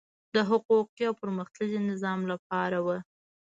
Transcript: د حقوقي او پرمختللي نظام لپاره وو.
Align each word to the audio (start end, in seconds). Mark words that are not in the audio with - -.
د 0.33 0.35
حقوقي 0.49 1.03
او 1.09 1.13
پرمختللي 1.21 1.79
نظام 1.89 2.19
لپاره 2.31 2.77
وو. 2.85 2.97